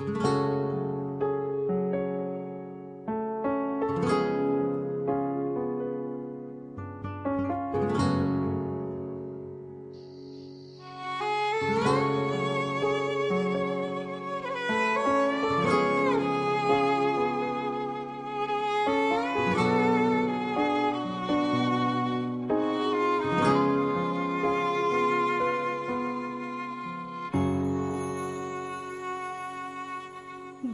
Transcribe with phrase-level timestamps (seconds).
[0.00, 0.83] Música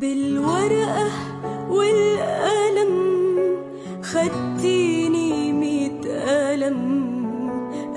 [0.01, 1.09] بالورقة
[1.71, 2.95] والقلم
[4.03, 6.81] خدتيني ميت قلم.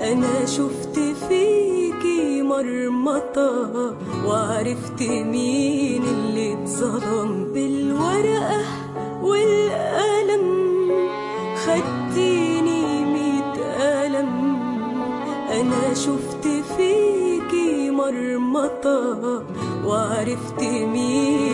[0.00, 3.72] أنا شفت فيكي مرمطة
[4.26, 8.62] وعرفت مين اللي اتظلم بالورقة
[9.22, 10.46] والقلم
[11.56, 14.32] خدتيني ميت قلم.
[15.60, 16.44] أنا شفت
[16.76, 19.42] فيكي مرمطة
[19.86, 21.53] وعرفت مين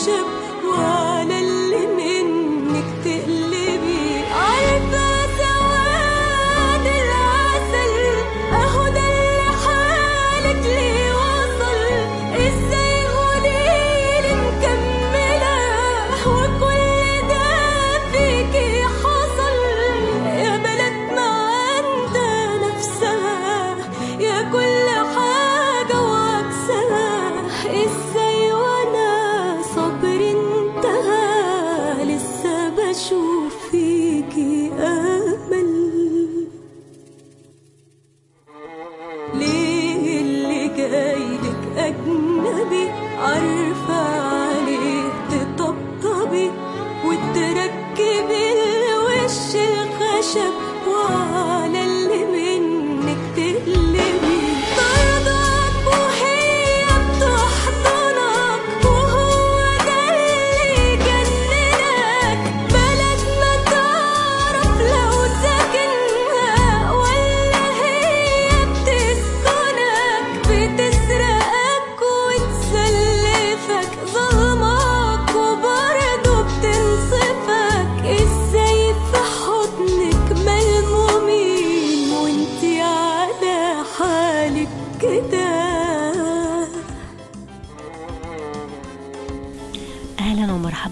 [0.00, 0.18] ฉั
[50.22, 50.52] الخشب
[50.88, 51.81] وعلى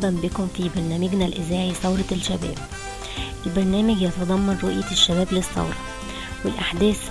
[0.00, 2.58] أهلا ومرحبا بكم في برنامجنا الإذاعي ثورة الشباب.
[3.46, 5.76] البرنامج يتضمن رؤية الشباب للثورة
[6.44, 7.10] والأحداث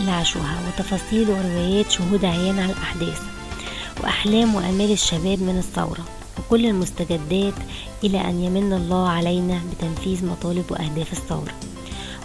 [0.00, 3.20] اللي عاشوها وتفاصيل وروايات شهود عيان على الأحداث
[4.02, 6.04] وأحلام وآمال الشباب من الثورة
[6.38, 7.54] وكل المستجدات
[8.04, 11.54] إلى أن يمن الله علينا بتنفيذ مطالب وأهداف الثورة.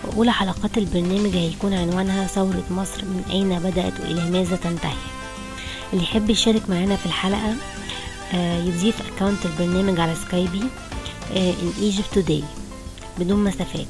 [0.04, 5.02] وأولى حلقات البرنامج هيكون عنوانها ثورة مصر من أين بدأت وإلى ماذا تنتهي.
[5.94, 7.54] اللي يحب يشارك معنا في الحلقة
[8.34, 10.64] يضيف account البرنامج على Skype
[11.36, 12.44] آه، in Egypt today
[13.20, 13.88] بدون مسافات